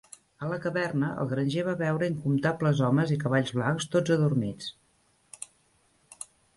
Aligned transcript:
"A 0.45 0.47
la 0.51 0.57
caverna, 0.61 1.09
el 1.23 1.29
granger 1.33 1.65
va 1.67 1.75
veure 1.83 2.09
incomptables 2.13 2.83
homes 2.89 3.15
i 3.19 3.21
cavalls 3.27 3.55
blancs, 3.61 3.89
tots 3.97 4.19
adormits." 4.19 4.75